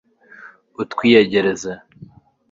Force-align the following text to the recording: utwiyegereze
utwiyegereze 0.81 1.73